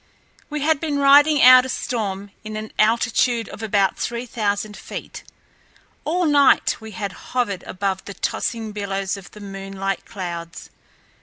[0.49, 5.23] We had been riding out a storm at an altitude of about three thousand feet.
[6.05, 10.71] All night we had hovered above the tossing billows of the moonlight clouds.